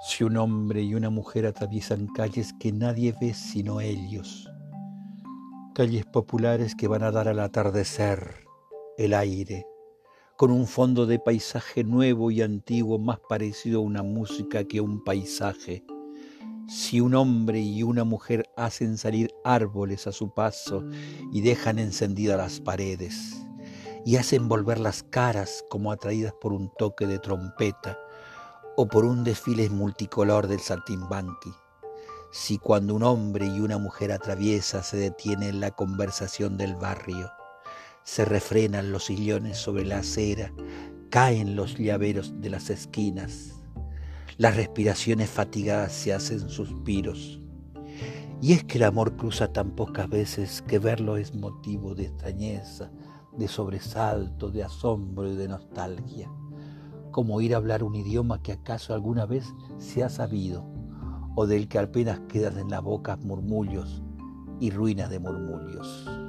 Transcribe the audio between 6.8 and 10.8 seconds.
van a dar al atardecer el aire, con un